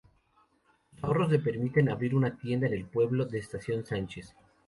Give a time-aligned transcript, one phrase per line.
[0.95, 4.33] Sus ahorros le permitieron abrir una tienda en el pueblo de Estación Sánchez.